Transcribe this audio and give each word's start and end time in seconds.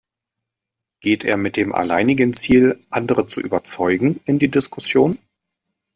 Geht 1.03 1.23
er 1.25 1.37
mit 1.37 1.57
dem 1.57 1.75
alleinigen 1.75 2.33
Ziel, 2.33 2.83
andere 2.89 3.27
zu 3.27 3.39
überzeugen, 3.39 4.19
in 4.25 4.39
die 4.39 4.49
Diskussion? 4.49 5.19